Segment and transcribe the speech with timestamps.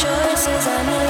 [0.00, 1.09] choices I know.